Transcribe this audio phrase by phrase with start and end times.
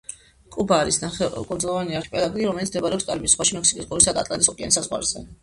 [0.53, 0.95] კუბა არის
[1.49, 5.25] კუნძულოვანი არქიპელაგი, რომელიც მდებარეობს კარიბის ზღვაში მექსიკის ყურისა და ატლანტის ოკეანის საზღვარზე.